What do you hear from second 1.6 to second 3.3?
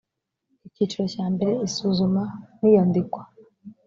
isuzuma n iyandikwa